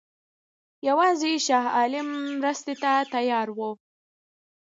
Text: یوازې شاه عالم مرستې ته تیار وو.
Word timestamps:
یوازې 0.87 1.31
شاه 1.45 1.67
عالم 1.77 2.07
مرستې 2.41 2.73
ته 2.81 2.91
تیار 3.13 3.47
وو. 3.57 3.71